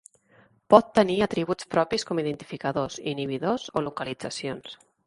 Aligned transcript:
Pot 0.73 0.89
tenir 0.99 1.17
atributs 1.27 1.69
propis 1.75 2.09
com 2.09 2.23
identificadors, 2.25 2.99
inhibidors 3.13 3.71
o 3.83 3.89
localitzacions. 3.91 4.81